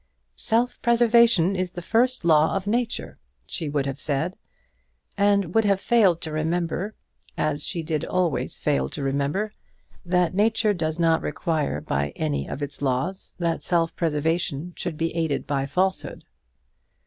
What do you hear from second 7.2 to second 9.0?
as she did always fail